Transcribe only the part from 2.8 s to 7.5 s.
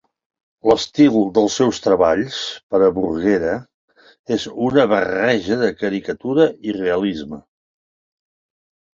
a Bruguera és una barreja de caricatura i realisme.